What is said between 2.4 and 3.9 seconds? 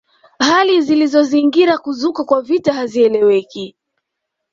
vita hazieleweki